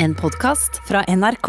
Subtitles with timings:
[0.00, 1.48] En podkast fra NRK.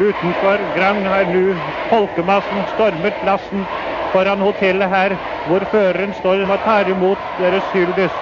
[0.00, 1.44] Utenfor Grang har nå
[1.92, 3.62] folkemassen stormet plassen
[4.10, 5.14] foran hotellet her,
[5.46, 8.18] hvor føreren står og tar imot deres hyldest.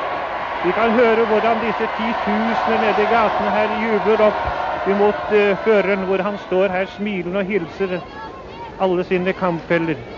[0.67, 4.45] Vi kan høre hvordan disse titusener nede i gatene her jubler opp
[4.85, 8.01] imot uh, føreren, hvor han står her smilende og hilser
[8.85, 10.18] alle sine kampfeller.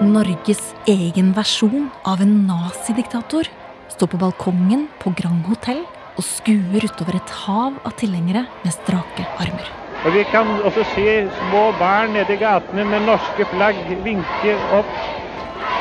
[0.00, 3.44] Norges egen versjon av en nazidiktator
[3.92, 5.82] står på balkongen på Grand Hotell
[6.16, 9.66] og skuer utover et hav av tilhengere med strake armer.
[10.00, 11.04] Og Vi kan også se
[11.36, 14.88] små barn nede i gatene med norske flagg vinke opp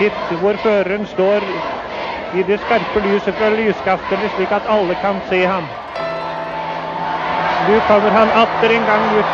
[0.01, 1.47] hit hvor føreren står
[2.35, 5.71] i det skarpe lyset fra lyskasterne, slik at alle kan se ham.
[7.63, 9.31] Nå kommer han atter en gang ut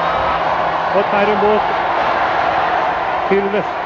[0.94, 1.73] og tar imot
[3.34, 3.84] hyllest.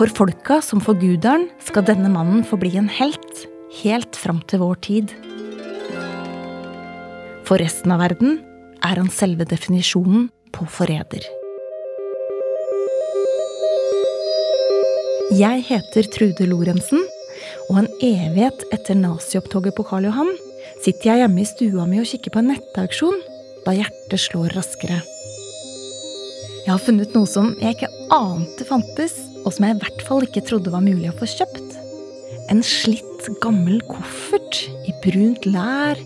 [0.00, 3.42] For folka som for guderen skal denne mannen få bli en helt
[3.82, 5.10] helt fram til vår tid.
[7.44, 8.38] For resten av verden
[8.80, 11.26] er han selve definisjonen på forræder.
[15.36, 17.04] Jeg heter Trude Lorentzen,
[17.68, 20.32] og en evighet etter naziopptoget på Karl Johan
[20.80, 23.20] sitter jeg hjemme i stua mi og kikker på en nettauksjon
[23.66, 25.02] da hjertet slår raskere.
[26.64, 30.26] Jeg har funnet noe som jeg ikke ante fantes, og som jeg i hvert fall
[30.26, 31.76] ikke trodde var mulig å få kjøpt.
[32.50, 33.06] En slitt,
[33.42, 36.00] gammel koffert i brunt lær,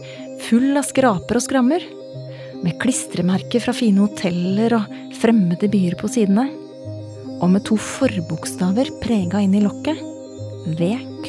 [0.49, 1.85] full av skraper og skrammer.
[2.65, 6.49] Med klistremerker fra fine hoteller og fremmede byer på sidene
[7.45, 9.99] og med to forbokstaver prega inn i lokket.
[10.79, 11.29] VQ.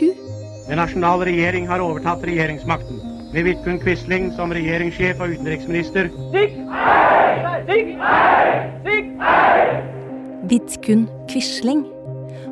[0.70, 3.02] Den nasjonale regjering har overtatt regjeringsmakten.
[3.34, 6.08] Med Vidkun Quisling som regjeringssjef og utenriksminister.
[10.46, 11.84] Vidkun Quisling.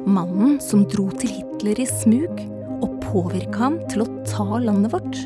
[0.05, 2.41] Mannen som dro til Hitler i smug
[2.83, 5.19] og påvirka han til å ta landet vårt.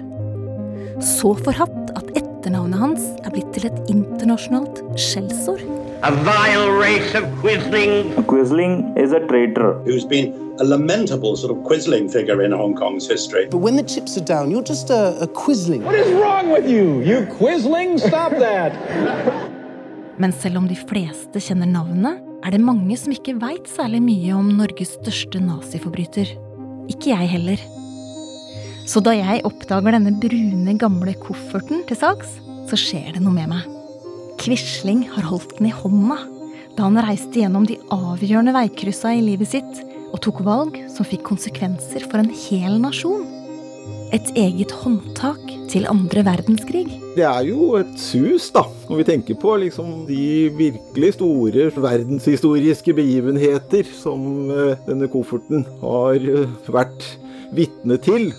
[1.03, 5.63] Så forhatt at etternavnet hans er blitt til et internasjonalt skjellsord.
[6.05, 8.13] A vile race of Quisling.
[8.29, 9.81] Quisling is a traitor.
[9.85, 13.47] who's been a lamentable sort of quisling figure in Hong Kong's history.
[13.49, 15.81] But when the chips are down, you're just a, a quisling.
[15.83, 17.01] What is wrong with you?
[17.01, 17.99] You quisling?
[17.99, 18.73] Stop that.
[20.17, 24.35] Men selv om de fleste kjenner navnet, er det mange som ikke veit særlig mye
[24.37, 26.29] om Norges største naziforbryter.
[26.91, 27.63] Ikke jeg heller.
[28.87, 32.37] Så da jeg oppdager denne brune, gamle kofferten til salgs,
[32.69, 33.67] så skjer det noe med meg.
[34.39, 36.19] Quisling har holdt den i hånda
[36.77, 39.79] da han reiste gjennom de avgjørende veikryssa i livet sitt
[40.11, 43.25] og tok valg som fikk konsekvenser for en hel nasjon.
[44.15, 46.85] Et eget håndtak til andre verdenskrig.
[47.17, 52.95] Det er jo et sus, da, når vi tenker på liksom de virkelig store verdenshistoriske
[52.95, 57.07] begivenheter som eh, denne kofferten har eh, vært
[57.57, 58.29] vitne til.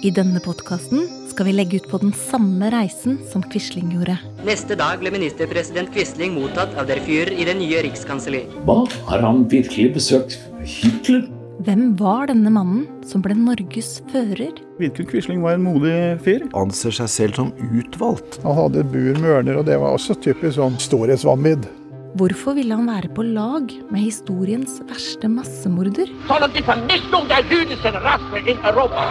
[0.00, 4.16] I denne podkasten skal vi legge ut på den samme reisen som Quisling gjorde.
[4.48, 8.56] Neste dag ble ministerpresident Quisling mottatt av der Führer i det nye rikskanselliet.
[8.64, 8.86] Hva?
[9.10, 11.28] Har han virkelig besøkt Hitler?
[11.60, 14.54] Hvem var denne mannen som ble Norges fører?
[14.80, 15.92] Vidkun Quisling var en modig
[16.24, 16.46] fyr.
[16.56, 18.38] Anser seg selv som utvalgt.
[18.46, 21.68] Han hadde bur med ørner, og det var også typisk sånn storhetsvanvidd.
[22.16, 26.08] Hvorfor ville han være på lag med historiens verste massemorder?
[26.30, 29.04] Sånn Sondern det er der jüdischen Rasse i Europa.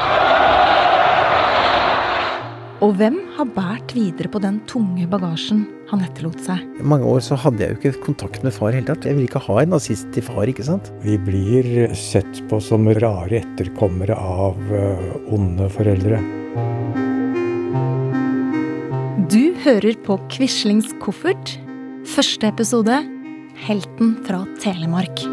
[2.79, 6.61] Og hvem har båret videre på den tunge bagasjen han etterlot seg?
[6.79, 9.03] I mange år så hadde jeg jo ikke kontakt med far i hele tatt.
[9.03, 10.87] Jeg ville ikke ha en nazist til far, ikke sant.
[11.03, 16.21] Vi blir sett på som rare etterkommere av uh, onde foreldre.
[19.29, 21.57] Du hører på Quislings koffert.
[22.07, 23.03] Første episode
[23.67, 25.27] Helten fra Telemark.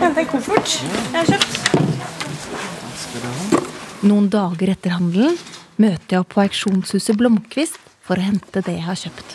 [0.00, 1.52] Hente en koffert jeg har kjøpt.
[4.06, 5.36] Noen dager etter handelen
[5.80, 9.28] møter jeg opp på auksjonshuset Blomkvist for å hente det jeg har kjøpt.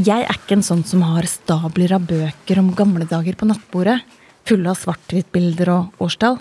[0.00, 3.98] Jeg er ikke en sånn som har stabler av bøker om gamle dager på nattbordet,
[4.48, 6.38] fulle av svart-hvitt-bilder og årstall.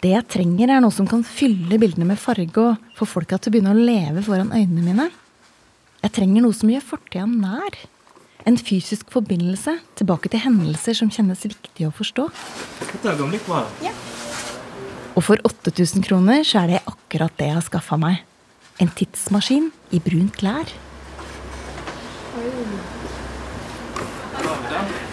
[0.00, 3.50] Det jeg trenger, er noe som kan fylle bildene med farge og få folka til
[3.50, 5.08] å begynne å leve foran øynene mine.
[6.00, 7.76] Jeg trenger noe som gjør fortida nær.
[8.48, 12.28] En fysisk forbindelse tilbake til hendelser som kjennes viktig å forstå.
[12.86, 13.68] Et øyeblikk bare.
[13.84, 13.92] Ja.
[15.16, 18.22] Og for 8000 kroner så er det akkurat det jeg har skaffa meg.
[18.80, 20.70] En tidsmaskin i brunt klær.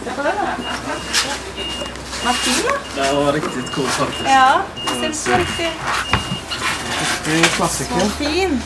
[0.04, 0.46] Se på den, da.
[2.18, 2.76] Den er fin, da.
[2.96, 4.30] Det var riktig cool, faktisk.
[4.30, 5.70] Ja, det ser så riktig.
[7.58, 8.00] klassiker.
[8.00, 8.62] Så fin.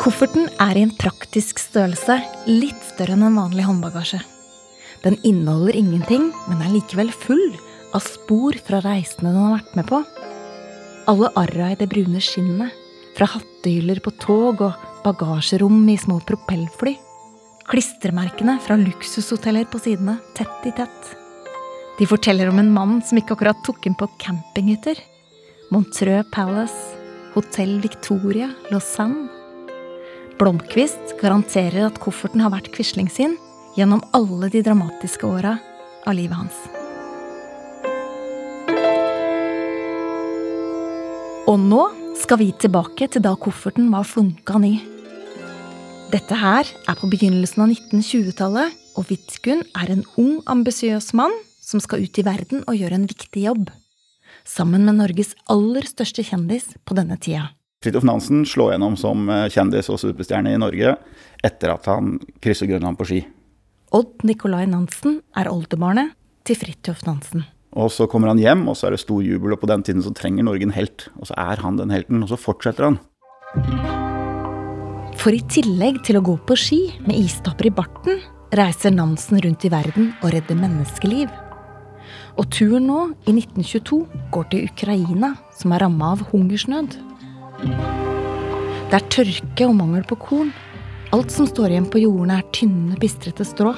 [0.00, 2.14] Kofferten er i en praktisk størrelse,
[2.48, 4.22] litt større enn en vanlig håndbagasje.
[5.04, 7.50] Den inneholder ingenting, men er likevel full
[7.92, 9.98] av spor fra reisene den har vært med på.
[11.10, 12.72] Alle arra i det brune skinnet,
[13.18, 16.94] fra hattehyller på tog og bagasjerom i små propellfly.
[17.68, 21.10] Klistremerkene fra luksushoteller på sidene, tett i tett.
[21.98, 24.96] De forteller om en mann som ikke akkurat tok inn på campinghytter.
[25.68, 26.96] Montreux Palace,
[27.36, 29.39] Hotell Victoria, Lausanne.
[30.40, 33.34] Blomkvist garanterer at kofferten har vært Quisling sin
[33.76, 35.58] gjennom alle de dramatiske åra
[36.08, 36.56] av livet hans.
[41.44, 41.82] Og nå
[42.22, 44.78] skal vi tilbake til da kofferten var flunka ny.
[46.08, 51.84] Dette her er på begynnelsen av 1920-tallet, og Vidkun er en ung, ambisiøs mann som
[51.84, 53.68] skal ut i verden og gjøre en viktig jobb.
[54.48, 57.50] Sammen med Norges aller største kjendis på denne tida.
[57.80, 60.98] Fridtjof Nansen slår gjennom som eh, kjendis og superstjerne i Norge
[61.40, 63.20] etter at han krysser Grønland på ski.
[63.96, 66.12] Odd Nicolai Nansen er oldebarnet
[66.44, 67.46] til Fridtjof Nansen.
[67.72, 70.04] Og så kommer han hjem, og så er det stor jubel, og på den tiden
[70.04, 71.08] så trenger Norge en helt.
[71.16, 73.00] Og så er han den helten, og så fortsetter han.
[75.16, 78.20] For i tillegg til å gå på ski med istapper i barten,
[78.60, 81.32] reiser Nansen rundt i verden og redder menneskeliv.
[82.36, 84.04] Og turen nå, i 1922,
[84.36, 87.06] går til Ukraina, som er ramma av hungersnød.
[87.60, 90.52] Det er tørke og mangel på korn.
[91.14, 93.74] Alt som står igjen på jordene, er tynne, bistrete strå.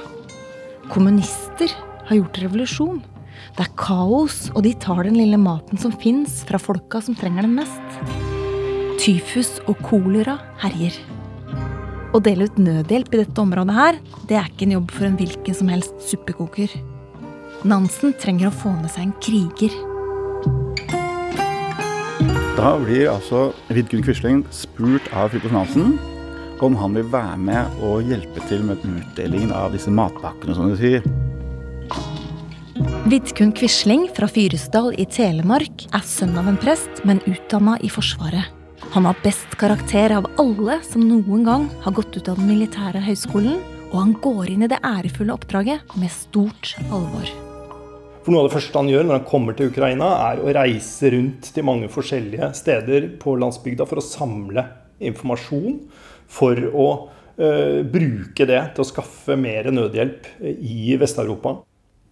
[0.93, 1.73] Kommunister
[2.09, 3.01] har gjort revolusjon.
[3.57, 7.49] Det er kaos, og de tar den lille maten som fins, fra folka som trenger
[7.49, 7.99] den mest.
[9.03, 10.97] Tyfus og kolera herjer.
[12.13, 15.17] Å dele ut nødhjelp i dette området her, det er ikke en jobb for en
[15.17, 16.73] hvilken som helst suppekoker.
[17.69, 21.01] Nansen trenger å få med seg en kriger.
[22.53, 25.95] Da blir altså Vidkun Quisling spurt av Fridtjof Nansen
[26.63, 30.77] om han vil være med og hjelpe til med utdelingen av disse matpakkene, som de
[30.79, 31.07] sier.
[33.11, 38.53] Vidkun Quisling fra Fyresdal i Telemark er sønn av en prest, men utdanna i Forsvaret.
[38.93, 43.03] Han har best karakter av alle som noen gang har gått ut av den militære
[43.09, 47.52] høyskolen, og han går inn i det ærefulle oppdraget med stort alvor.
[48.23, 51.11] For Noe av det første han gjør når han kommer til Ukraina, er å reise
[51.11, 54.63] rundt til mange forskjellige steder på landsbygda for å samle
[55.03, 55.81] informasjon.
[56.31, 61.59] For å uh, bruke det til å skaffe mer nødhjelp i Vest-Europa.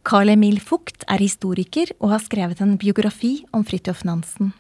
[0.03, 4.51] Carl Emil Fugt er historiker og har skrevet en biografi om Fridtjof Nansen.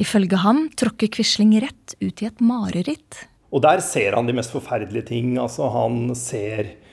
[0.00, 3.26] Ifølge ham tråkker Quisling rett ut i et mareritt.
[3.54, 5.36] Og der ser han de mest forferdelige ting.
[5.38, 6.83] Altså, han ser eh,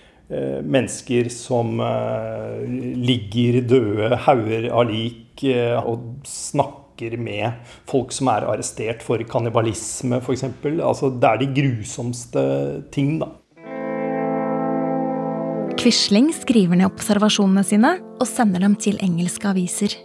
[0.63, 2.61] mennesker som eh,
[2.97, 7.57] ligger døde hauger av lik, eh, og snakker med
[7.89, 10.45] folk som er arrestert for kannibalisme, f.eks.
[10.71, 12.43] Altså, det er de grusomste
[12.93, 13.31] ting, da.
[15.81, 19.97] Quisling skriver ned observasjonene sine og sender dem til engelske aviser.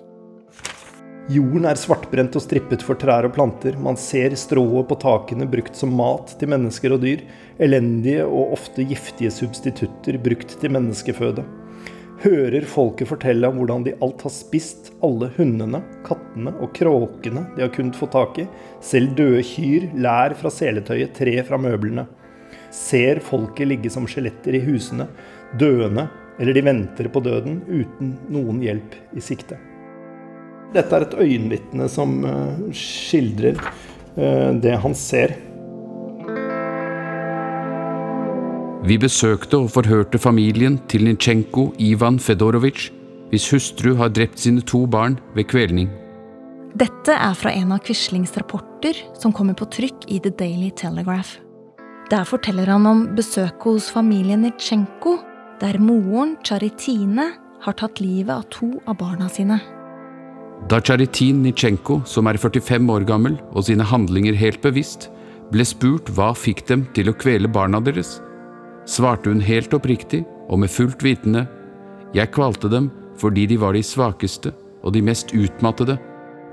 [1.26, 3.74] Jorden er svartbrent og strippet for trær og planter.
[3.82, 7.24] Man ser strået på takene brukt som mat til mennesker og dyr.
[7.58, 11.42] Elendige og ofte giftige substitutter brukt til menneskeføde.
[12.22, 17.66] Hører folket fortelle om hvordan de alt har spist alle hundene, kattene og kråkene de
[17.66, 18.48] har kunnet få tak i.
[18.78, 22.06] Selv døde kyr, lær fra seletøyet, tre fra møblene.
[22.70, 25.10] Ser folket ligge som skjeletter i husene,
[25.58, 26.06] døende,
[26.38, 29.58] eller de venter på døden uten noen hjelp i sikte.
[30.74, 35.36] Dette er et øyenvitne som uh, skildrer uh, det han ser.
[38.86, 42.90] Vi besøkte og forhørte familien til Nitsjenko Ivan Fedorovic,
[43.30, 45.88] hvis hustru har drept sine to barn ved kvelning.
[46.76, 51.40] Dette er fra en av Quislings rapporter som kommer på trykk i The Daily Telegraph.
[52.12, 55.16] Der forteller han om besøket hos familien Nitsjenko,
[55.58, 57.32] der moren, Charitine,
[57.64, 59.58] har tatt livet av to av barna sine.
[60.64, 65.10] Da Charitin Nitsjenko, som er 45 år gammel og sine handlinger helt bevisst,
[65.52, 68.16] ble spurt hva fikk dem til å kvele barna deres,
[68.88, 71.44] svarte hun helt oppriktig og med fullt vitende,
[72.16, 72.88] jeg kvalte dem
[73.20, 74.50] fordi de var de svakeste
[74.82, 76.00] og de mest utmattede,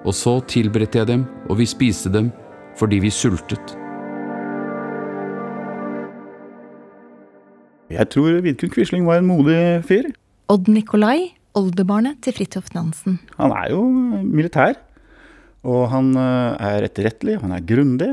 [0.04, 2.30] og så tilberedte jeg dem, og vi spiste dem
[2.78, 3.78] fordi vi sultet.
[7.94, 10.12] Jeg tror Vidkun Quisling var en modig fyr.
[10.50, 13.20] Odd Nikolai, oldebarnet til Fridtjof Nansen.
[13.38, 13.86] Han er jo
[14.24, 14.78] militær.
[15.64, 18.12] Og han er etterrettelig, han er grundig.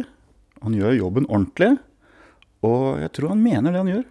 [0.62, 1.72] Han gjør jobben ordentlig.
[2.66, 4.04] Og jeg tror han mener det han gjør.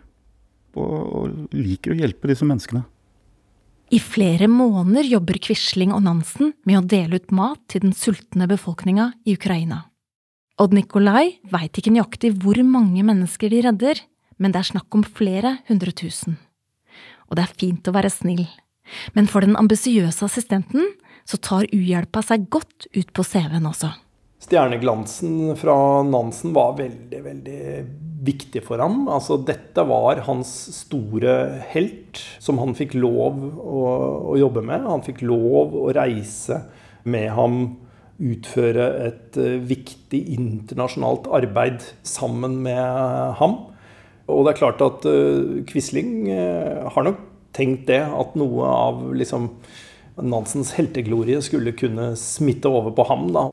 [0.80, 2.84] Og, og liker å hjelpe disse menneskene.
[3.90, 8.46] I flere måneder jobber Quisling og Nansen med å dele ut mat til den sultne
[8.50, 9.88] befolkninga i Ukraina.
[10.62, 14.04] Odd Nikolai veit ikke nøyaktig hvor mange mennesker de redder,
[14.38, 16.38] men det er snakk om flere hundre tusen.
[17.32, 18.46] Og det er fint å være snill,
[19.18, 20.94] men for den ambisiøse assistenten
[21.30, 23.92] så tar uhjelpa seg godt ut på CV-en også.
[24.40, 25.76] Stjerneglansen fra
[26.08, 27.64] Nansen var veldig, veldig
[28.24, 29.04] viktig for ham.
[29.12, 31.34] Altså, dette var hans store
[31.74, 33.84] helt, som han fikk lov å,
[34.32, 34.88] å jobbe med.
[34.88, 36.62] Han fikk lov å reise
[37.10, 37.60] med ham,
[38.20, 43.60] utføre et uh, viktig internasjonalt arbeid sammen med ham.
[44.30, 47.22] Og det er klart at uh, Quisling uh, har nok
[47.60, 49.52] tenkt det, at noe av liksom,
[50.20, 53.30] Nansens helteglorie skulle kunne smitte over på ham.
[53.36, 53.50] da.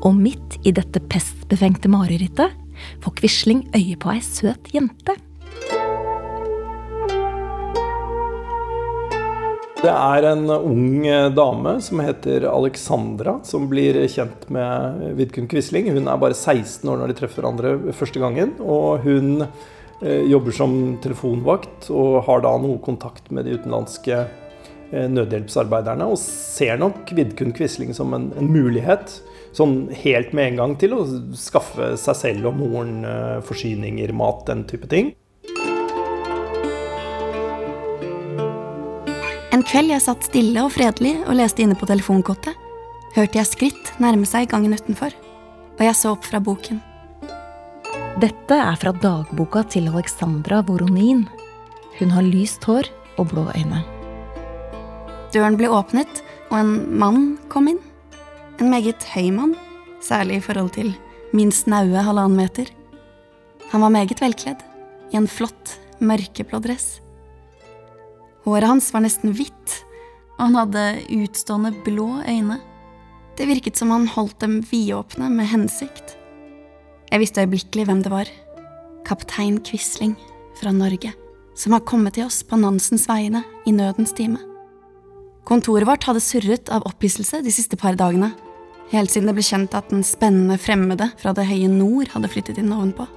[0.00, 2.54] Og midt i dette pestbefengte marerittet
[3.04, 5.16] får Quisling øye på ei søt jente.
[9.80, 15.88] Det er en ung dame som heter Alexandra, som blir kjent med Vidkun Quisling.
[15.94, 18.52] Hun er bare 16 år når de treffer hverandre første gangen.
[18.60, 19.70] Og hun eh,
[20.00, 26.08] jobber som telefonvakt og har da noe kontakt med de utenlandske eh, nødhjelpsarbeiderne.
[26.08, 29.20] Og ser nok Vidkun Quisling som en, en mulighet
[29.56, 31.04] sånn helt med en gang til å
[31.38, 35.12] skaffe seg selv og moren eh, forsyninger, mat, den type ting.
[39.50, 42.54] En kveld jeg satt stille og fredelig og leste inne på telefonkottet,
[43.16, 45.12] hørte jeg skritt nærme seg gangen utenfor,
[45.76, 46.80] og jeg så opp fra boken.
[48.18, 51.28] Dette er fra dagboka til Alexandra Voronin.
[52.00, 52.88] Hun har lyst hår
[53.22, 53.84] og blå øyne.
[55.30, 57.78] Døren ble åpnet, og en mann kom inn.
[58.58, 59.54] En meget høy mann,
[60.02, 60.90] særlig i forhold til
[61.32, 62.66] min snaue halvannen meter.
[63.70, 64.58] Han var meget velkledd,
[65.14, 66.98] i en flott, mørkeblå dress.
[68.42, 69.80] Håret hans var nesten hvitt,
[70.34, 72.58] og han hadde utstående blå øyne.
[73.38, 76.16] Det virket som han holdt dem vidåpne med hensikt.
[77.10, 78.28] Jeg visste øyeblikkelig hvem det var.
[79.02, 80.14] Kaptein Quisling
[80.60, 81.10] fra Norge,
[81.58, 84.38] som har kommet til oss på Nansens vegne i nødens time.
[85.42, 88.30] Kontoret vårt hadde surret av opphisselse de siste par dagene,
[88.92, 92.62] helt siden det ble kjent at den spennende fremmede fra det høye nord hadde flyttet
[92.62, 93.08] inn ovenpå.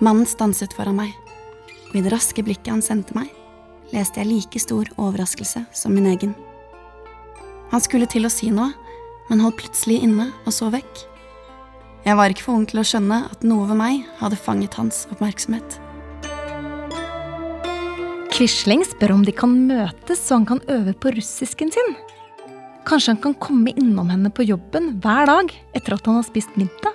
[0.00, 1.12] Mannen stanset foran meg,
[1.90, 3.28] og i det raske blikket han sendte meg,
[3.92, 6.32] leste jeg like stor overraskelse som min egen.
[7.68, 8.72] Han skulle til å si noe,
[9.28, 11.11] men holdt plutselig inne og så vekk.
[12.02, 15.04] Jeg var ikke for ung til å skjønne at noe ved meg hadde fanget hans
[15.14, 15.76] oppmerksomhet.
[18.32, 21.94] Quisling spør om de kan møtes så han kan øve på russisken sin.
[22.88, 26.58] Kanskje han kan komme innom henne på jobben hver dag etter at han har spist
[26.58, 26.90] middag?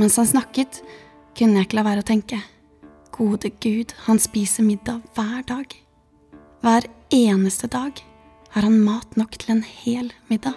[0.00, 0.82] Mens han snakket,
[1.38, 2.42] kunne jeg ikke la være å tenke.
[3.14, 5.70] Gode gud, han spiser middag hver dag.
[6.66, 8.02] Hver eneste dag
[8.56, 10.56] har han mat nok til en hel middag.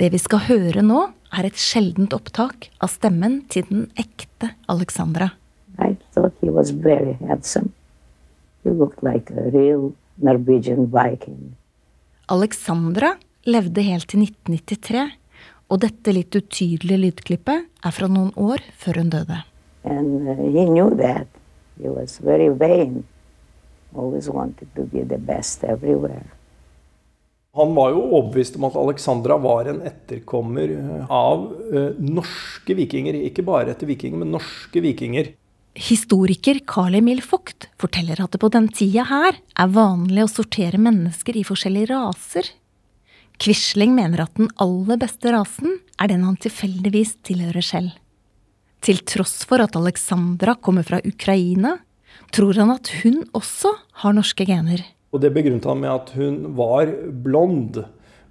[0.00, 1.00] Det vi skal høre nå,
[1.32, 5.32] er et sjeldent opptak av stemmen til den ekte Alexandra.
[5.78, 7.72] I thought he was very handsome.
[8.64, 11.56] He looked like a real Norwegian Viking.
[12.28, 15.06] Alexandra levde helt til 1993,
[15.68, 19.40] og dette litt utydelige lydklippet er fra noen år før hun døde.
[19.84, 21.26] And uh, he knew that.
[21.80, 23.04] He was very vain,
[23.96, 26.28] always wanted to be the best everywhere.
[27.52, 33.18] Han var jo overbevist om at Alexandra var en etterkommer eh, av eh, norske vikinger.
[33.28, 35.34] Ikke bare etter vikinger, men norske vikinger.
[35.76, 40.80] Historiker Carl Emil Vogt forteller at det på den tida her er vanlig å sortere
[40.80, 42.48] mennesker i forskjellige raser.
[43.40, 47.92] Quisling mener at den aller beste rasen er den han tilfeldigvis tilhører selv.
[48.80, 51.76] Til tross for at Alexandra kommer fra Ukraina,
[52.32, 54.84] tror han at hun også har norske gener.
[55.12, 56.88] Og Det begrunnet han med at hun var
[57.24, 57.82] blond.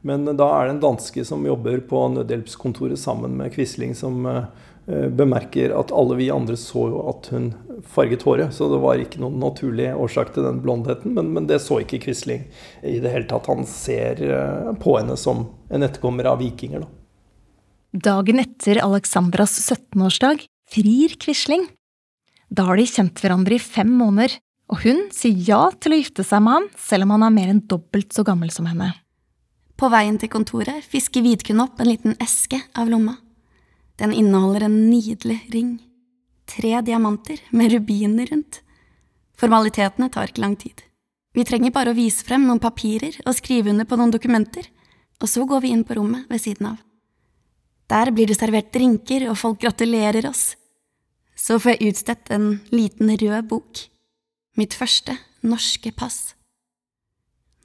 [0.01, 5.09] Men da er det en danske som jobber på nødhjelpskontoret sammen med Quisling, som eh,
[5.13, 7.51] bemerker at alle vi andre så jo at hun
[7.85, 8.55] farget håret.
[8.57, 11.13] Så det var ikke noen naturlig årsak til den blondheten.
[11.17, 12.47] Men, men det så ikke Quisling
[12.81, 13.51] i det hele tatt.
[13.51, 16.87] Han ser eh, på henne som en etterkommer av vikinger.
[16.87, 16.89] da.
[17.91, 21.67] Dagen etter Alexandras 17-årsdag frir Quisling.
[22.49, 24.37] Da har de kjent hverandre i fem måneder,
[24.71, 27.51] og hun sier ja til å gifte seg med han selv om han er mer
[27.51, 28.93] enn dobbelt så gammel som henne.
[29.75, 33.17] På veien til kontoret fisker Vidkun opp en liten eske av lomma.
[33.99, 35.73] Den inneholder en nydelig ring.
[36.47, 38.61] Tre diamanter med rubiner rundt.
[39.37, 40.85] Formalitetene tar ikke lang tid.
[41.33, 44.65] Vi trenger bare å vise frem noen papirer og skrive under på noen dokumenter,
[45.21, 46.79] og så går vi inn på rommet ved siden av.
[47.91, 50.55] Der blir det servert drinker, og folk gratulerer oss.
[51.35, 53.79] så får jeg utstedt en liten rød bok.
[54.59, 55.13] Mitt første
[55.47, 56.35] norske pass.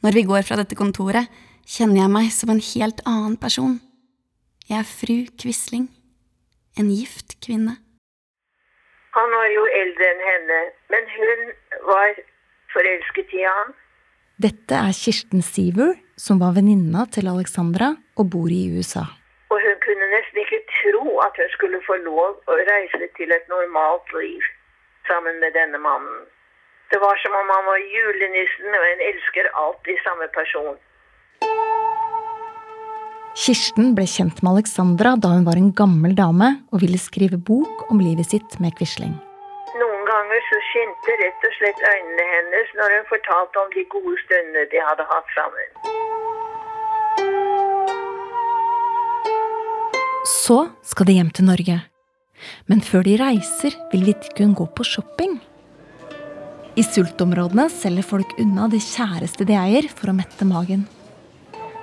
[0.06, 1.26] Når vi går fra dette kontoret,
[1.66, 3.80] kjenner jeg meg som en helt annen person.
[4.70, 5.88] Jeg er fru Quisling.
[6.78, 7.74] En gift kvinne.
[9.18, 10.60] Han var jo eldre enn henne,
[10.92, 11.42] men hun
[11.88, 12.20] var
[12.74, 13.74] forelsket i han.
[14.46, 19.08] Dette er Kirsten Siever, som var venninna til Alexandra og bor i USA.
[19.50, 23.50] Og hun kunne nesten ikke tro at hun skulle få lov å reise til et
[23.50, 24.46] normalt liv
[25.10, 26.26] sammen med denne mannen.
[26.90, 30.76] Det var som om han var julenissen og en elsker alltid samme person.
[33.36, 37.90] Kirsten ble kjent med Alexandra da hun var en gammel dame og ville skrive bok
[37.90, 39.12] om livet sitt med Quisling.
[39.80, 44.16] Noen ganger så skinte rett og slett øynene hennes når hun fortalte om de gode
[44.22, 45.68] stundene de hadde hatt sammen.
[50.46, 51.76] Så skal de hjem til Norge.
[52.70, 55.36] Men før de reiser, vil Vidkun gå på shopping.
[56.76, 60.82] I sultområdene selger folk unna det kjæreste de eier, for å mette magen.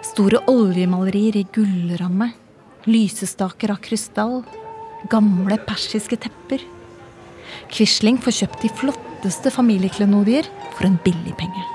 [0.06, 2.30] Store oljemalerier i gullramme.
[2.86, 4.44] Lysestaker av krystall.
[5.10, 6.62] Gamle persiske tepper.
[7.74, 10.46] Quisling får kjøpt de flotteste familieklenodier
[10.76, 11.66] for en billig penge.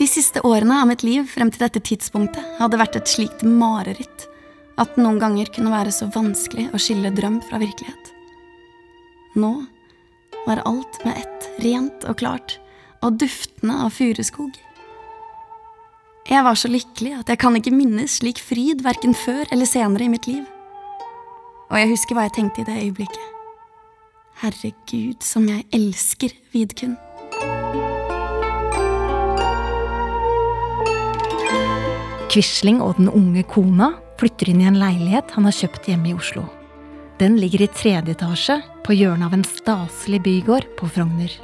[0.00, 4.28] De siste årene av mitt liv frem til dette tidspunktet hadde vært et slikt mareritt
[4.80, 8.14] at det noen ganger kunne være så vanskelig å skille drøm fra virkelighet.
[9.40, 9.54] Nå
[10.46, 12.58] var alt med ett rent og klart
[13.04, 14.52] og duftende av furuskog.
[16.30, 20.06] Jeg var så lykkelig at jeg kan ikke minnes slik fryd verken før eller senere
[20.06, 20.44] i mitt liv.
[21.70, 23.26] Og jeg husker hva jeg tenkte i det øyeblikket.
[24.40, 26.96] Herregud, som jeg elsker Vidkun.
[32.30, 36.16] Quisling og den unge kona flytter inn i en leilighet han har kjøpt hjemme i
[36.16, 36.46] Oslo.
[37.20, 41.34] Den ligger i tredje etasje, på hjørnet av en staselig bygård på Frogner.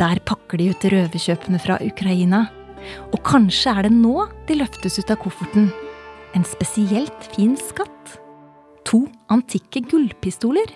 [0.00, 2.46] Der pakker de ut røverkjøpene fra Ukraina
[3.12, 5.70] og kanskje er det nå de løftes ut av kofferten.
[6.36, 8.16] En spesielt fin skatt.
[8.88, 10.72] To antikke gullpistoler.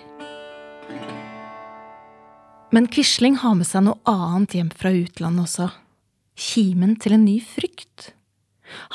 [2.75, 5.69] Men Quisling har med seg noe annet hjem fra utlandet også.
[6.35, 8.11] Kimen til en ny frykt.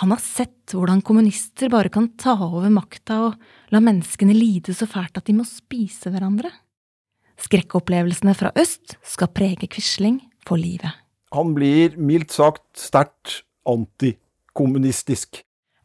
[0.02, 4.88] Han har sett hvordan kommunister bare kan ta over makta og la menneskene lide så
[4.90, 6.50] fælt at de må spise hverandre.
[7.40, 10.92] Skrekkopplevelsene fra øst skal prege Quisling for livet.
[11.32, 15.42] Han blir mildt sagt sterkt antikommunistisk.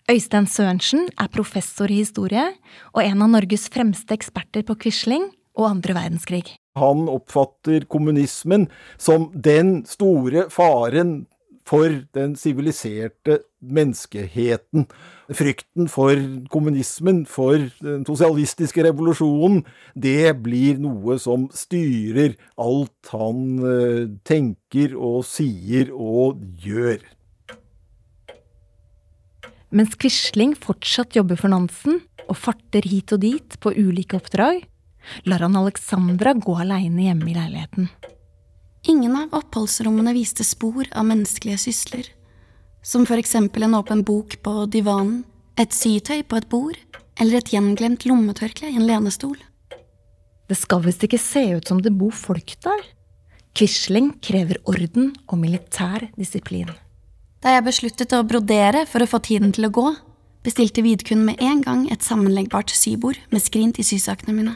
[0.09, 2.43] Øystein Sørensen er professor i historie
[2.93, 6.43] og en av Norges fremste eksperter på Quisling og andre verdenskrig.
[6.77, 8.67] Han oppfatter kommunismen
[9.01, 11.23] som den store faren
[11.65, 14.85] for den siviliserte menneskeheten.
[15.33, 16.13] Frykten for
[16.53, 19.63] kommunismen, for den sosialistiske revolusjonen,
[19.97, 27.01] det blir noe som styrer alt han eh, tenker og sier og gjør.
[29.75, 34.61] Mens Quisling fortsatt jobber for Nansen og farter hit og dit på ulike oppdrag,
[35.25, 37.89] lar han Alexandra gå aleine hjemme i leiligheten.
[38.85, 42.05] Ingen av oppholdsrommene viste spor av menneskelige sysler,
[42.85, 45.23] som for eksempel en åpen bok på divanen,
[45.57, 46.77] et sytøy på et bord
[47.17, 49.37] eller et gjenglemt lommetørkle i en lenestol.
[50.45, 52.83] Det skal visst ikke se ut som det bor folk der.
[53.57, 56.69] Quisling krever orden og militær disiplin.
[57.41, 59.87] Da jeg besluttet å brodere for å få tiden til å gå,
[60.45, 64.55] bestilte Vidkun med en gang et sammenleggbart sybord med skrin til sysakene mine.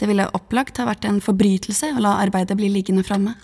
[0.00, 3.34] Det ville opplagt ha vært en forbrytelse å la arbeidet bli liggende framme.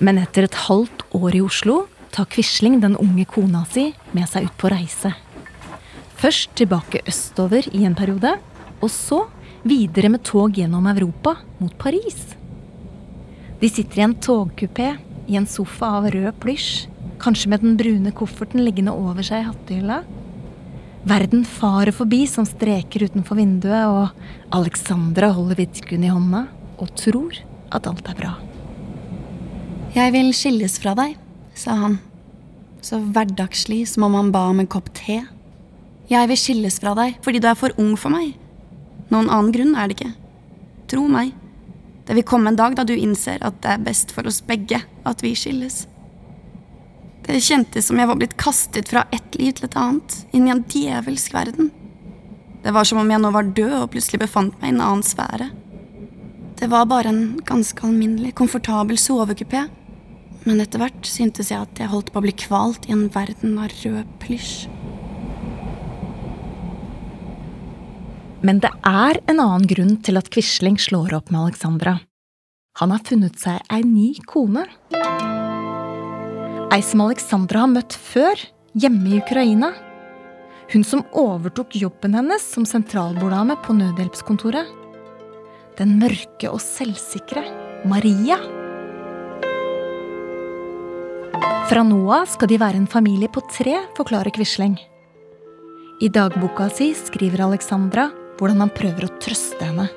[0.00, 4.48] Men etter et halvt år i Oslo tar Quisling den unge kona si med seg
[4.48, 5.14] ut på reise.
[6.20, 8.36] Først tilbake østover i en periode,
[8.80, 9.24] og så
[9.64, 12.34] videre med tog gjennom Europa mot Paris.
[13.60, 14.94] De sitter i en togkupé
[15.28, 16.88] i en sofa av rød plysj
[17.20, 20.00] kanskje med den brune kofferten liggende over seg i hattehylla.
[21.08, 26.44] Verden farer forbi som streker utenfor vinduet, og Alexandra holder Vidkun i hånda
[26.80, 27.38] og tror
[27.72, 28.34] at alt er bra.
[29.96, 31.16] Jeg vil skilles fra deg,
[31.56, 31.98] sa han.
[32.84, 35.20] Så hverdagslig som om han ba om en kopp te.
[36.10, 38.36] Jeg vil skilles fra deg fordi du er for ung for meg.
[39.10, 40.12] Noen annen grunn er det ikke.
[40.90, 41.32] Tro meg.
[42.06, 44.80] Det vil komme en dag da du innser at det er best for oss begge
[45.06, 45.84] at vi skilles.
[47.30, 50.50] Det kjentes som jeg var blitt kastet fra ett liv til et annet, inn i
[50.50, 51.68] en djevelsk verden.
[52.64, 55.04] Det var som om jeg nå var død og plutselig befant meg i en annen
[55.06, 55.46] sfære.
[56.58, 59.68] Det var bare en ganske alminnelig, komfortabel sovekupé,
[60.48, 63.58] Men etter hvert syntes jeg at jeg holdt på å bli kvalt i en verden
[63.60, 64.70] av rød plysj.
[68.40, 71.98] Men det er en annen grunn til at Quisling slår opp med Alexandra.
[72.80, 74.64] Han har funnet seg ei ny kone.
[76.70, 78.38] Ei som Alexandra har møtt før,
[78.78, 79.72] hjemme i Ukraina.
[80.70, 84.70] Hun som overtok jobben hennes som sentralborddame på nødhjelpskontoret.
[85.80, 87.42] Den mørke og selvsikre
[87.90, 88.38] Maria.
[91.66, 94.78] Fra nå av skal de være en familie på tre, forklarer Quisling.
[95.98, 99.90] I dagboka si skriver Alexandra hvordan han prøver å trøste henne.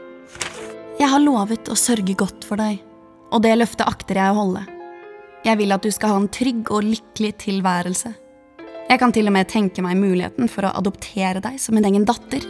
[0.98, 2.82] Jeg har lovet å sørge godt for deg,
[3.30, 4.72] og det løftet akter jeg å holde.
[5.44, 8.14] Jeg vil at du skal ha en trygg og lykkelig tilværelse.
[8.88, 12.06] Jeg kan til og med tenke meg muligheten for å adoptere deg som min egen
[12.08, 12.46] datter.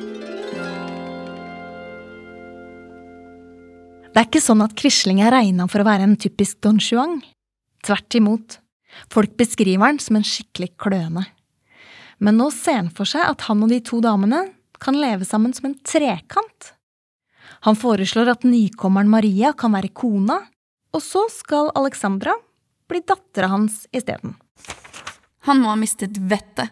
[4.13, 7.23] Det er ikke sånn at Quisling er regna for å være en typisk don Juan.
[7.81, 8.59] Tvert imot.
[9.09, 11.25] Folk beskriver han som en skikkelig kløne.
[12.21, 14.45] Men nå ser han for seg at han og de to damene
[14.77, 16.73] kan leve sammen som en trekant.
[17.65, 20.43] Han foreslår at nykommeren Maria kan være kona,
[20.93, 22.37] og så skal Alexandra
[22.93, 24.37] bli dattera hans isteden.
[25.47, 26.71] Han må ha mistet vettet.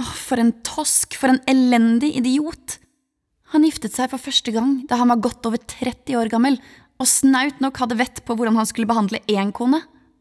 [0.00, 2.78] Åh, for en tosk, for en elendig idiot.
[3.52, 6.60] Han giftet seg for første gang da han var godt over 30 år gammel,
[7.00, 9.80] og snaut nok hadde vett på hvordan han skulle behandle én kone.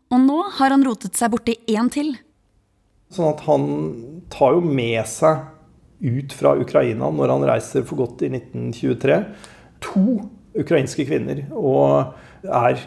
[0.10, 2.16] Og nå har han rotet seg borti én til.
[3.14, 3.64] Sånn at han
[4.34, 5.48] tar jo med seg
[6.00, 9.20] ut fra Ukraina når han reiser for godt i 1923.
[9.86, 10.04] To
[10.60, 12.80] ukrainske kvinner, og er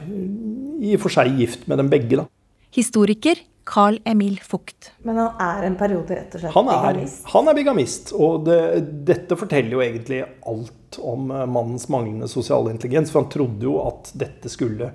[0.83, 2.19] i og for seg gift med dem begge.
[2.19, 2.27] da.
[2.73, 4.93] Historiker Carl Emil Fugt.
[5.07, 7.27] Men han er en periode rett og slett han er, bigamist?
[7.35, 8.59] Han er bigamist, og det,
[9.07, 13.13] dette forteller jo egentlig alt om eh, mannens manglende sosiale intelligens.
[13.13, 14.91] For han trodde jo at dette skulle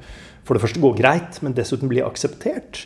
[0.48, 2.86] for det første gå greit, men dessuten bli akseptert.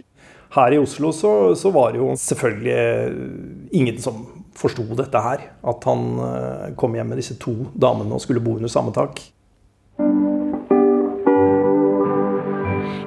[0.51, 4.25] Her i Oslo så, så var det jo selvfølgelig ingen som
[4.57, 5.45] forsto dette her.
[5.71, 9.23] At han eh, kom hjem med disse to damene og skulle bo under samme tak.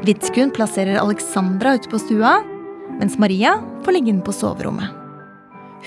[0.04, 2.36] Vidskun plasserer Alexandra ute på stua,
[2.98, 4.90] mens Maria får ligge inne på soverommet.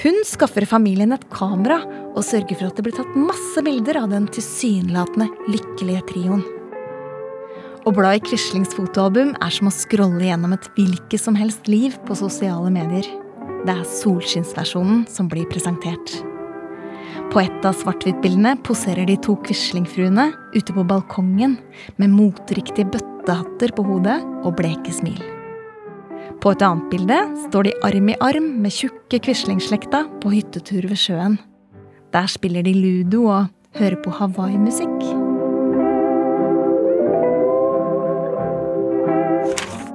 [0.02, 1.80] Hun skaffer familien et kamera
[2.16, 6.42] og sørger for at det blir tatt masse bilder av den tilsynelatende lykkelige trioen.
[7.86, 11.94] Å bla i Quislings fotoalbum er som å scrolle gjennom et hvilket som helst liv
[12.08, 13.06] på sosiale medier.
[13.68, 16.16] Det er solskinnsversjonen som blir presentert.
[17.30, 21.58] På et av svart-hvitt-bildene poserer de to Quisling-fruene ute på balkongen
[22.02, 22.90] med moteriktige
[23.28, 25.20] bøttehatter på hodet og bleke smil.
[26.40, 30.98] På et annet bilde står de arm i arm med tjukke Quisling-slekta på hyttetur ved
[30.98, 31.38] sjøen.
[32.14, 35.02] Der spiller de ludo og hører på Hawaii-musikk.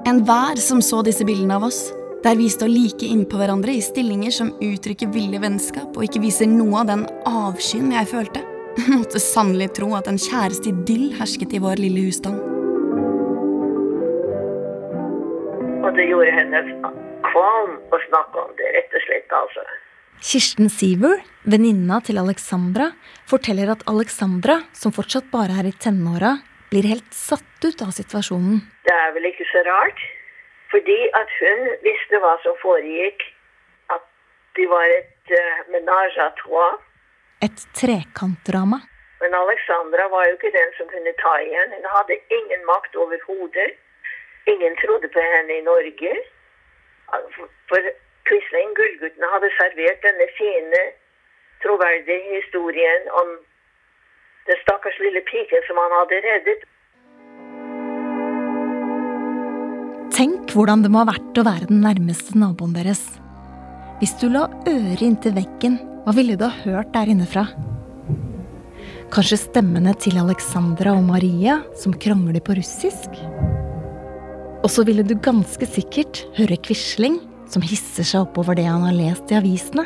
[0.04, 1.86] Enhver som så disse bildene av oss,
[2.22, 6.50] der vi står like innpå hverandre i stillinger som uttrykker ville vennskap og ikke viser
[6.50, 8.44] noe av den avskyen jeg følte,
[8.98, 12.51] måtte sannelig tro at en kjæresteidyll hersket i vår lille husstand.
[16.02, 16.60] Det gjorde henne
[17.30, 19.64] kvalm å snakke om det, rett og slett, altså.
[20.22, 22.88] Kirsten Siver, venninna til Alexandra,
[23.30, 26.36] forteller at Alexandra, som fortsatt bare er i tenåra,
[26.70, 28.62] blir helt satt ut av situasjonen.
[28.86, 30.02] Det er vel ikke så rart,
[30.74, 33.22] fordi at hun visste hva som foregikk.
[33.94, 34.06] At
[34.58, 36.80] de var et uh, menage à trois.
[37.46, 38.80] Et trekantdrama.
[39.22, 41.74] Men Alexandra var jo ikke den som kunne ta igjen.
[41.76, 43.74] Hun hadde ingen makt overhodet.
[44.50, 46.12] Ingen trodde på henne i Norge.
[47.70, 47.92] For
[48.28, 50.82] Quisling, Gullguttene hadde servert denne fine,
[51.62, 53.34] troverdige historien om
[54.48, 56.64] den stakkars lille piken som han hadde reddet.
[60.12, 63.04] Tenk hvordan det må ha vært å være den nærmeste naboen deres.
[64.02, 67.46] Hvis du la øret inntil veggen, hva ville du ha hørt der innefra?
[69.12, 73.22] Kanskje stemmene til Alexandra og Maria som krangler på russisk?
[74.62, 77.18] Og så ville du ganske sikkert høre Quisling
[77.50, 79.84] som hisser seg oppover det han har lest i avisene.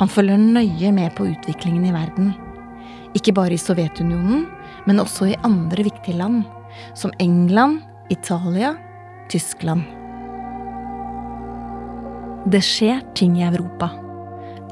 [0.00, 2.32] Han følger nøye med på utviklingen i verden.
[3.14, 4.48] Ikke bare i Sovjetunionen,
[4.88, 6.42] men også i andre viktige land,
[6.98, 8.74] som England, Italia,
[9.30, 9.86] Tyskland.
[12.50, 13.92] Det skjer ting i Europa.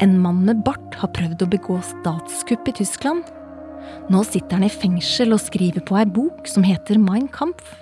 [0.03, 3.23] En mann med bart har prøvd å begå statskupp i Tyskland.
[4.11, 7.79] Nå sitter han i fengsel og skriver på ei bok som heter Mein Kampf.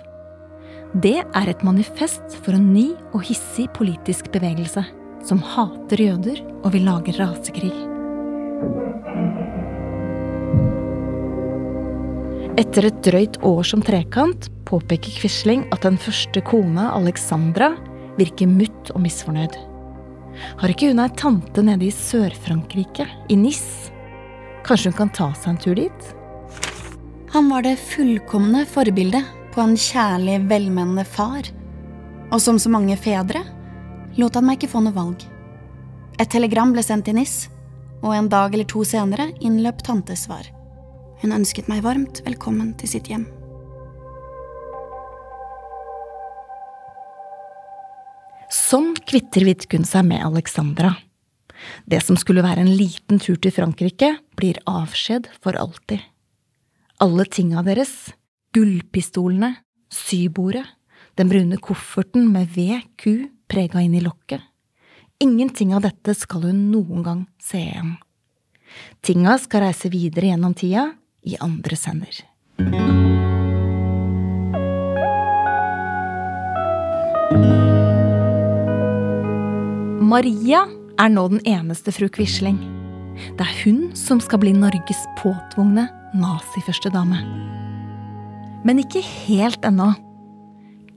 [0.91, 4.83] Det er et manifest for en ny og hissig politisk bevegelse
[5.23, 7.71] som hater jøder og vil lage rasekrig.
[12.59, 17.71] Etter et drøyt år som trekant påpeker Quisling at den første kona, Alexandra,
[18.19, 19.55] virker mutt og misfornøyd.
[20.59, 23.63] Har ikke hun ei tante nede i Sør-Frankrike, i Nis?
[24.67, 26.15] Kanskje hun kan ta seg en tur dit?
[27.31, 31.47] Han var det fullkomne forbildet på en kjærlig, velmenende far.
[32.31, 33.43] Og som så mange fedre
[34.19, 35.23] lot han meg ikke få noe valg.
[36.19, 37.49] Et telegram ble sendt til NIS,
[38.01, 40.47] og en dag eller to senere innløp tantes svar.
[41.21, 43.27] Hun ønsket meg varmt velkommen til sitt hjem.
[48.51, 50.95] Sånn kvitter Vidkun seg med Alexandra.
[51.85, 56.01] Det som skulle være en liten tur til Frankrike, blir avskjed for alltid.
[57.01, 58.11] Alle tinga deres,
[58.53, 59.55] gullpistolene,
[59.91, 60.65] sybordet,
[61.15, 64.41] den brune kofferten med VQ prega inn i lokket,
[65.19, 67.95] ingenting av dette skal hun noen gang se igjen.
[69.03, 70.87] Tinga skal reise videre gjennom tida
[71.27, 72.21] i andres hender.
[80.11, 80.65] Maria
[80.99, 82.59] er nå den eneste fru Quisling.
[83.37, 85.87] Det er hun som skal bli Norges påtvungne
[86.19, 87.21] naziførstedame.
[88.67, 89.91] Men ikke helt ennå.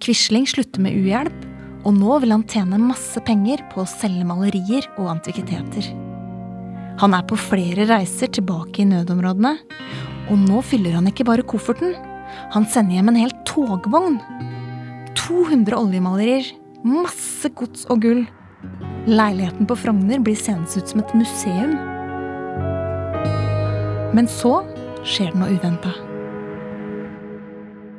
[0.04, 1.44] Quisling slutter med uhjelp,
[1.84, 5.88] og nå vil han tjene masse penger på å selge malerier og antikviteter.
[7.00, 9.56] Han er på flere reiser tilbake i nødområdene,
[10.30, 11.96] og nå fyller han ikke bare kofferten.
[12.54, 14.20] Han sender hjem en hel togvogn.
[15.18, 16.48] 200 oljemalerier,
[16.84, 18.24] masse gods og gull.
[19.08, 21.76] Leiligheten på Frogner blir seende ut som et museum.
[24.14, 24.60] Men så
[25.04, 25.92] skjer det noe uventa.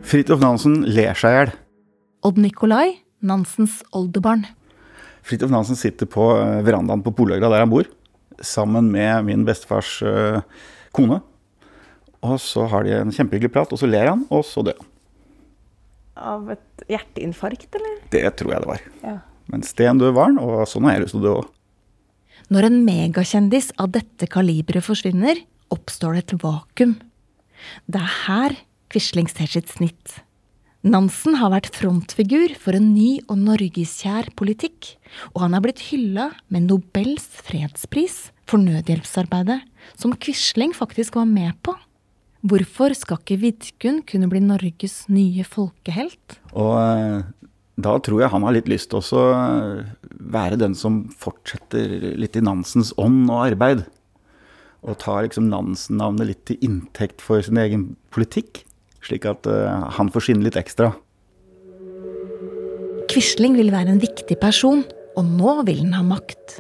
[0.06, 1.52] Fridtjof Nansen ler seg i hjel.
[2.26, 4.44] Odd Nikolai, Nansens oldebarn.
[5.26, 7.89] Fridtjof Nansen sitter på eh, verandaen på Poløgra der han bor,
[8.46, 10.44] sammen med min bestefars uh,
[10.94, 11.22] kone.
[12.26, 14.91] Og så har de en kjempehyggelig prat, og så ler han, og så dør han.
[16.15, 17.98] Av et hjerteinfarkt, eller?
[18.13, 18.86] Det tror jeg det var.
[19.02, 19.15] Ja.
[19.52, 21.50] Men sten død var han, og sånn har jeg lyst til å dø òg.
[22.54, 25.41] Når en megakjendis av dette kaliberet forsvinner,
[25.74, 26.98] oppstår det et vakuum.
[27.89, 28.58] Det er her
[28.95, 30.21] Quisling ser sitt snitt.
[30.88, 34.93] Nansen har vært frontfigur for en ny og norgeskjær politikk,
[35.34, 39.58] og han er blitt hylla med Nobels fredspris for nødhjelpsarbeidet,
[39.99, 41.73] som Quisling faktisk var med på.
[42.45, 46.38] Hvorfor skal ikke Vidkun kunne bli Norges nye folkehelt?
[46.53, 49.25] Og eh, da tror jeg han har litt lyst til å
[50.15, 53.84] være den som fortsetter litt i Nansens ånd og arbeid.
[54.86, 58.62] Og tar liksom Nansen-navnet litt til inntekt for sin egen politikk.
[59.06, 60.91] Slik at uh, han får skinne litt ekstra.
[63.12, 64.82] Quisling vil være en viktig person,
[65.15, 66.60] og nå vil han ha makt.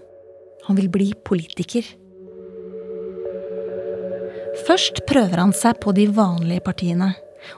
[0.67, 1.87] Han vil bli politiker.
[4.65, 7.11] Først prøver han seg på de vanlige partiene,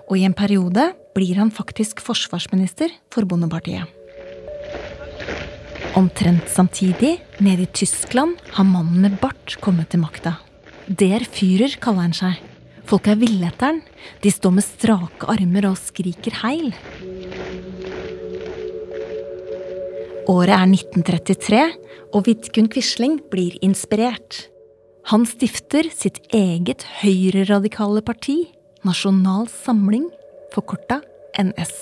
[0.07, 3.85] og i en periode blir han faktisk forsvarsminister for Bondepartiet.
[5.97, 10.35] Omtrent samtidig, nede i Tyskland, har mannen med bart kommet til makta.
[10.87, 12.46] Der Führer kaller han seg.
[12.87, 13.81] Folk er ville etter den.
[14.23, 16.71] De står med strake armer og skriker heil.
[20.27, 21.59] Året er 1933,
[22.15, 24.47] og Vidkun Quisling blir inspirert.
[25.11, 28.41] Han stifter sitt eget høyreradikale parti,
[28.87, 30.07] Nasjonal Samling,
[30.55, 31.01] forkorta
[31.39, 31.75] NS.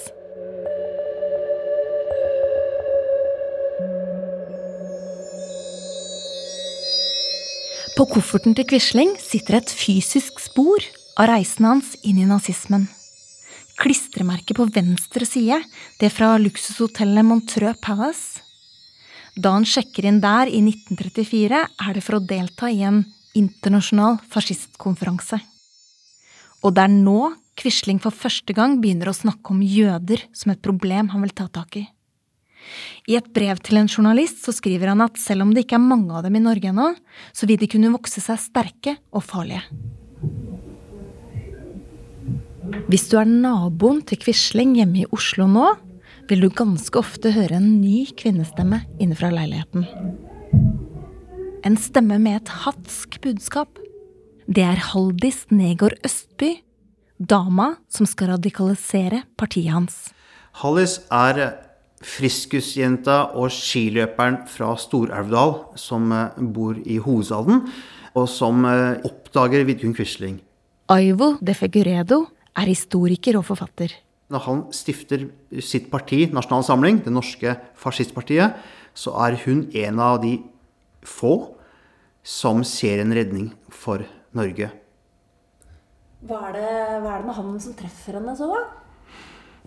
[7.96, 10.84] På kofferten til Quisling sitter et fysisk spor
[11.15, 12.88] av reisen hans inn i nazismen.
[13.80, 15.60] Klistremerket på venstre side,
[15.99, 18.41] det fra luksushotellet Montreux Palace.
[19.36, 23.04] Da han sjekker inn der i 1934, er det for å delta i en
[23.36, 25.41] internasjonal fascistkonferanse.
[26.63, 30.63] Og det er nå Quisling for første gang begynner å snakke om jøder som et
[30.63, 31.86] problem han vil ta tak i.
[33.08, 35.86] I et brev til en journalist så skriver han at selv om det ikke er
[35.86, 36.91] mange av dem i Norge ennå,
[37.32, 39.63] så vil de kunne vokse seg sterke og farlige.
[42.89, 45.71] Hvis du er naboen til Quisling hjemme i Oslo nå,
[46.30, 49.86] vil du ganske ofte høre en ny kvinnestemme inne fra leiligheten.
[51.65, 53.80] En stemme med et hatsk budskap.
[54.45, 56.56] Det er Haldis Negård Østby,
[57.17, 59.97] dama som skal radikalisere partiet hans.
[60.62, 61.58] Hallis er
[62.06, 67.65] friskusjenta og skiløperen fra Stor-Elvdal som eh, bor i hovedstaden,
[68.15, 70.38] og som eh, oppdager Vidkun Quisling.
[70.93, 73.94] Aivo de Figuredo er historiker og forfatter.
[74.34, 75.28] Når han stifter
[75.62, 78.56] sitt parti, Nasjonal Samling, det norske fascistpartiet,
[78.98, 80.39] så er hun en av de
[81.06, 81.36] få
[82.26, 84.02] som ser en redning for
[84.36, 84.72] Norge.
[86.26, 86.72] Hva er, det,
[87.04, 88.63] hva er det med han som treffer henne så, da?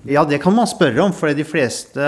[0.07, 2.03] Ja, det kan man spørre om, for de fleste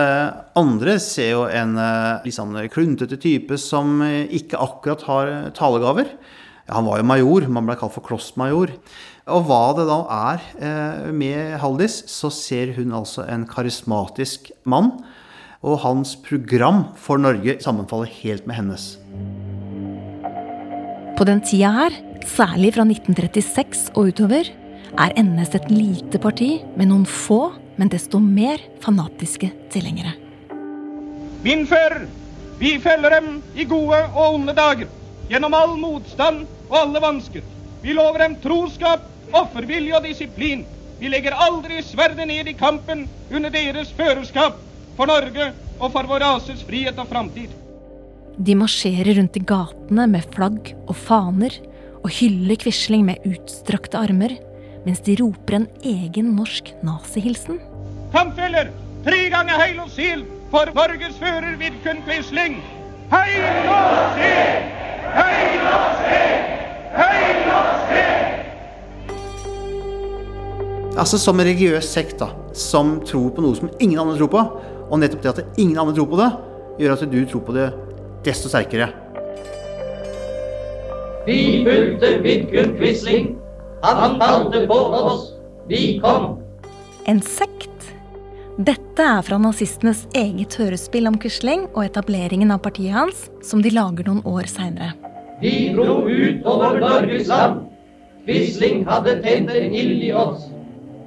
[0.59, 1.75] andre ser jo en
[2.23, 6.13] liksom, kluntete type som ikke akkurat har talegaver.
[6.71, 8.77] Han var jo major, man ble kalt for klossmajor.
[9.31, 14.93] Og hva det da er med Haldis, så ser hun altså en karismatisk mann.
[15.61, 18.87] Og hans program for Norge sammenfaller helt med hennes.
[21.21, 24.49] På den tida her, særlig fra 1936 og utover,
[24.97, 26.49] er NS et lite parti
[26.81, 30.15] med noen få, men desto mer fanatiske tilhengere.
[31.45, 32.07] Min fører,
[32.57, 34.89] vi følger dem i gode og onde dager,
[35.29, 37.45] gjennom all motstand og alle vansker.
[37.85, 39.05] Vi lover dem troskap,
[39.37, 40.67] offervilje og disiplin.
[41.01, 44.59] Vi legger aldri sverdet ned i kampen under deres førerskap
[44.99, 47.53] for Norge og for vår rases frihet og framtid.
[48.41, 51.57] De marsjerer rundt i gatene med flagg og faner
[52.01, 54.37] og hyller Quisling med utstrakte armer,
[54.87, 57.61] mens de roper en egen norsk nazihilsen.
[58.15, 58.71] Kampfeller,
[59.05, 62.61] tre ganger heil og sil for Norges fører Vidkun Quisling.
[63.11, 64.69] Heil og sil!
[65.17, 66.41] Heil og sil!
[66.97, 68.50] Heil og sil!
[71.01, 74.43] Altså som en religiøs sekt da, som tror på noe som ingen andre tror på.
[74.91, 76.27] Og nettopp det at ingen andre tror på det,
[76.83, 77.69] gjør at du tror på det
[78.27, 78.91] desto sterkere.
[81.25, 83.33] Vi fulgte Vidkun Quisling.
[83.81, 85.31] Han kalte på oss.
[85.73, 86.37] Vi kom.
[87.09, 87.69] En sekt?
[88.61, 93.73] Dette er fra nazistenes eget hørespill om Quisling og etableringen av partiet hans, som de
[93.73, 94.93] lager noen år seinere.
[95.41, 97.63] Vi dro ut over Norges land.
[98.27, 100.51] Quisling hadde tenner ild i oss.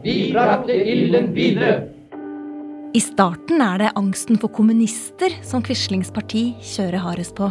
[0.04, 1.76] Vi brakte ilden videre.
[2.92, 7.48] I starten er det angsten for kommunister som Quislings parti kjører hardest på.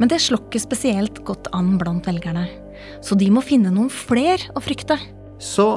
[0.00, 2.48] Men det slår ikke spesielt godt an blant velgerne.
[3.06, 4.96] Så de må finne noen fler å frykte.
[5.38, 5.68] Så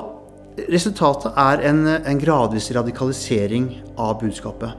[0.66, 4.74] resultatet er en, en gradvis radikalisering av budskapet.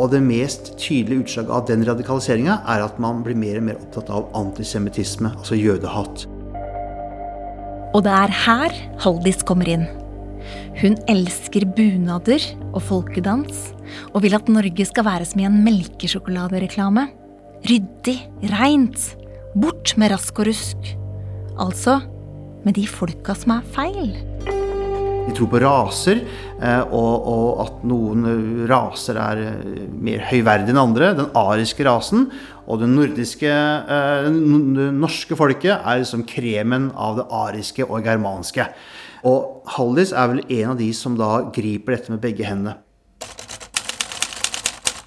[0.00, 3.84] Og det mest tydelige utslaget av den radikaliseringa er at man blir mer og mer
[3.84, 6.24] opptatt av antisemittisme, altså jødehat.
[7.92, 9.88] Og det er her Haldis kommer inn.
[10.76, 12.42] Hun elsker bunader
[12.76, 13.70] og folkedans,
[14.12, 17.06] og vil at Norge skal være som i en melkesjokoladereklame.
[17.64, 18.18] Ryddig,
[18.52, 19.06] reint,
[19.56, 20.90] bort med rask og rusk.
[21.56, 22.02] Altså
[22.66, 24.10] med de folka som er feil.
[25.26, 26.20] De tror på raser,
[26.60, 28.28] og, og, at noen
[28.68, 29.40] raser er
[29.96, 31.14] mer høyverdige enn andre.
[31.16, 32.28] Den ariske rasen
[32.66, 33.56] og det nordiske,
[33.88, 38.68] det norske folket er liksom kremen av det ariske og germanske.
[39.26, 42.76] Og Hallis er vel en av de som da griper dette med begge hendene.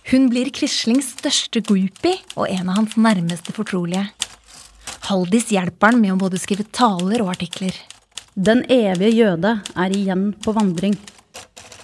[0.10, 4.08] Hun blir Quislings største groupie og en av hans nærmeste fortrolige.
[5.05, 7.75] Haldis hjelper han med å både skrive taler og artikler.
[8.34, 10.97] Den evige jøde er igjen på vandring.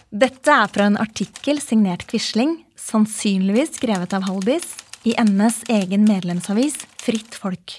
[0.10, 4.74] Dette er fra en artikkel signert Quisling, sannsynligvis skrevet av Haldis,
[5.06, 7.78] i NS egen medlemsavis Fritt Folk.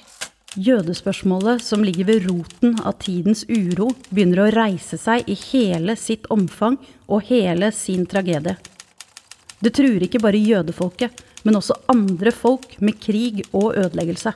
[0.57, 6.25] Jødespørsmålet som ligger ved roten av tidens uro, begynner å reise seg i hele sitt
[6.33, 6.79] omfang
[7.12, 8.57] og hele sin tragedie.
[9.61, 11.12] Det truer ikke bare jødefolket,
[11.45, 14.33] men også andre folk med krig og ødeleggelse.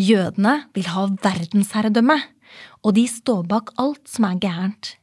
[0.00, 2.16] Jødene vil ha verdensherredømme,
[2.82, 4.94] og de står bak alt som er gærent.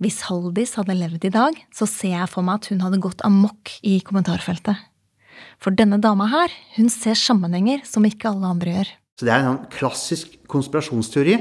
[0.00, 3.20] Hvis Haldis hadde levd i dag, så ser jeg for meg at hun hadde gått
[3.26, 4.80] amok i kommentarfeltet.
[5.60, 8.92] For denne dama her, hun ser sammenhenger som ikke alle andre gjør.
[9.20, 11.34] Så det er en sånn klassisk konspirasjonsteori.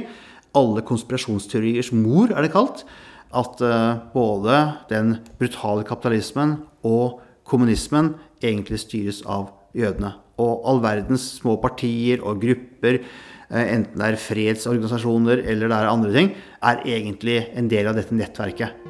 [0.60, 2.84] Alle konspirasjonsteoriers mor, er det kalt.
[3.30, 4.58] At uh, både
[4.90, 10.16] den brutale kapitalismen og kommunismen egentlig styres av jødene.
[10.42, 13.00] Og all verdens små partier og grupper,
[13.48, 18.00] uh, enten det er fredsorganisasjoner eller det er andre ting, er egentlig en del av
[18.02, 18.90] dette nettverket.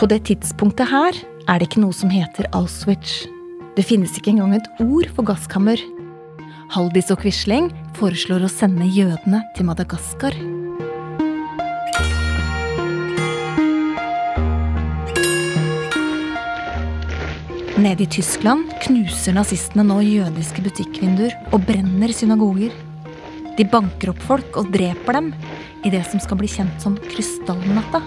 [0.00, 1.16] På det tidspunktet her
[1.48, 3.24] er det ikke noe som heter Auschwitz.
[3.76, 5.80] Det finnes ikke engang et ord for gasskammer.
[6.74, 10.36] Haldis og Quisling foreslår å sende jødene til Madagaskar.
[17.80, 22.74] Nede i Tyskland knuser nazistene nå jødiske butikkvinduer og brenner synagoger.
[23.56, 25.32] De banker opp folk og dreper dem
[25.86, 28.02] i det som skal bli kjent som Krystallnatta.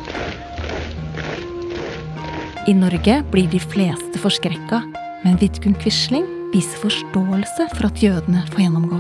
[2.66, 4.78] I Norge blir de fleste forskrekka,
[5.26, 9.00] men Vidkun Quisling viser forståelse for at jødene får gjennomgå.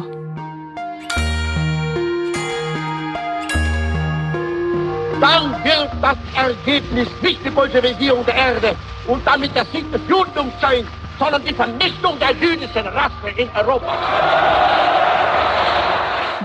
[5.23, 8.75] Dann wird das Ergebnis nicht die Bolschewisierung der Erde
[9.07, 10.83] und damit der siebte Blutung sein,
[11.17, 13.95] sondern die Vernichtung der jüdischen Rasse in Europa.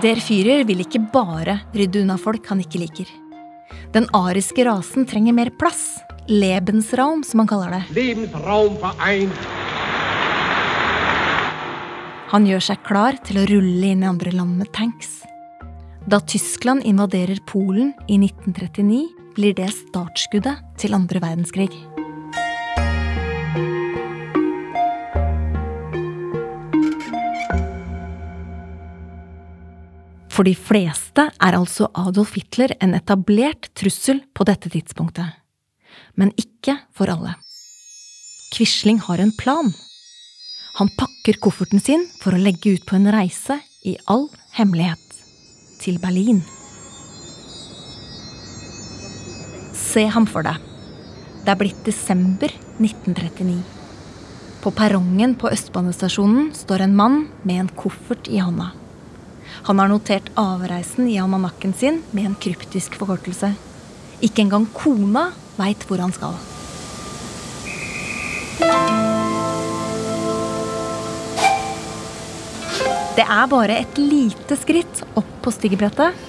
[0.03, 3.11] Der Führer vil ikke bare rydde unna folk han ikke liker.
[3.91, 5.99] Den ariske rasen trenger mer plass.
[6.29, 7.85] Lebensraum, som han kaller det.
[7.97, 9.47] Lebensraum vereint.
[12.29, 15.23] Han gjør seg klar til å rulle inn i andre land med tanks.
[16.05, 19.07] Da Tyskland invaderer Polen i 1939,
[19.39, 21.73] blir det startskuddet til andre verdenskrig.
[30.29, 35.48] For de fleste er altså Adolf Hitler en etablert trussel på dette tidspunktet.
[36.19, 37.37] Men ikke for alle.
[38.55, 39.71] Quisling har en plan.
[40.79, 44.27] Han pakker kofferten sin for å legge ut på en reise i all
[44.59, 45.05] hemmelighet.
[45.79, 46.43] Til Berlin.
[49.79, 50.59] Se ham for deg.
[51.45, 52.51] Det er blitt desember
[52.83, 53.63] 1939.
[54.59, 58.73] På perrongen på Østbanestasjonen står en mann med en koffert i hånda.
[59.71, 63.53] Han har notert avreisen i almanakken sin med en kryptisk forkortelse.
[64.21, 66.39] Ikke engang kona veit hvor han skal.
[73.19, 76.27] Det er bare et lite skritt opp på stigebrettet.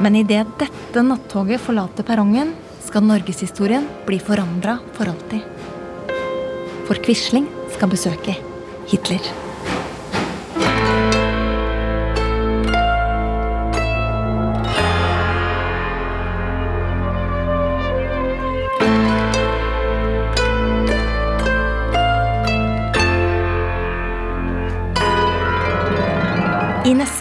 [0.00, 2.54] Men idet dette nattoget forlater perrongen,
[2.86, 5.44] skal norgeshistorien bli forandra for alltid.
[6.86, 8.36] For Quisling skal besøke
[8.88, 9.45] Hitler.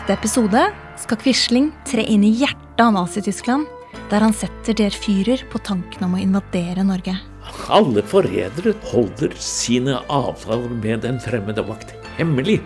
[0.06, 0.62] Neste episode
[1.02, 3.66] skal Quisling tre inn i hjertet av Nazi-Tyskland,
[4.12, 7.16] der han setter Der fyrer på tanken om å invadere Norge.
[7.74, 12.60] Alle forrædere holder sine avtaler med den fremmede makt hemmelig.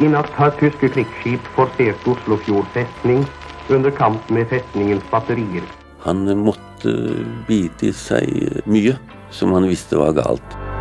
[0.00, 3.26] I natt har tyske krigsskip forsert Oslofjord festning
[3.68, 5.68] under kamp med festningens batterier.
[6.06, 6.96] Han måtte
[7.44, 8.96] bite i seg mye
[9.28, 10.77] som han visste var galt.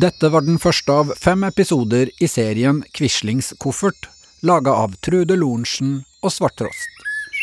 [0.00, 4.06] Dette var den første av fem episoder i serien Quislings koffert,
[4.46, 7.02] laga av Trude Lorentzen og Svarttrost.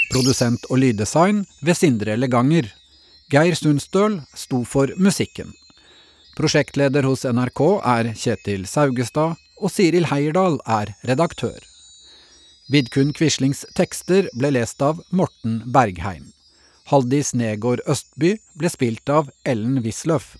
[0.09, 2.71] Produsent og lyddesign ved Sindre Leganger.
[3.29, 5.51] Geir Sundstøl sto for musikken.
[6.39, 7.61] Prosjektleder hos NRK
[7.93, 11.59] er Kjetil Saugestad, og Siril Heierdal er redaktør.
[12.73, 16.31] Vidkun Quislings tekster ble lest av Morten Bergheim.
[16.89, 20.37] Haldis Negård Østby ble spilt av Ellen Wisløff.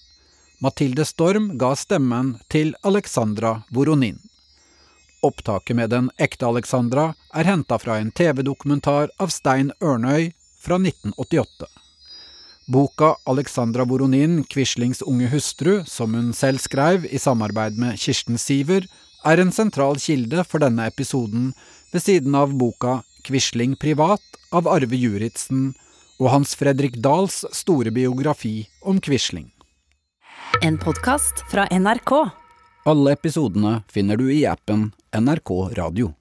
[0.59, 4.17] Mathilde Storm ga stemmen til Alexandra Voronin.
[5.21, 11.67] Opptaket med den ekte Alexandra er henta fra en TV-dokumentar av Stein Ørnøy fra 1988.
[12.73, 18.87] Boka Alexandra Voronin, Quislings unge hustru, som hun selv skrev i samarbeid med Kirsten Siver,
[19.25, 21.51] er en sentral kilde for denne episoden,
[21.93, 25.69] ved siden av boka Quisling privat av Arve Juritzen
[26.17, 29.51] og Hans Fredrik Dahls store biografi om Quisling.
[30.61, 32.29] En podkast fra NRK.
[32.83, 36.13] Alle episodene finner du i appen NRK Radio.